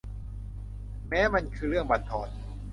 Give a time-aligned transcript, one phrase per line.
[1.09, 2.29] แม้มันคือเรื่องบั่นทอน